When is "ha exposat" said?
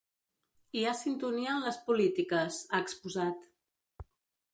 2.71-3.47